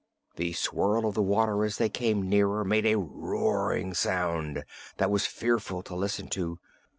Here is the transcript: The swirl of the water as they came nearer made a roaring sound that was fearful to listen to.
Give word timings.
The 0.35 0.53
swirl 0.53 1.05
of 1.05 1.13
the 1.13 1.21
water 1.21 1.63
as 1.63 1.77
they 1.77 1.87
came 1.87 2.27
nearer 2.27 2.65
made 2.65 2.87
a 2.87 2.95
roaring 2.97 3.93
sound 3.93 4.65
that 4.97 5.11
was 5.11 5.27
fearful 5.27 5.83
to 5.83 5.95
listen 5.95 6.27
to. 6.29 6.57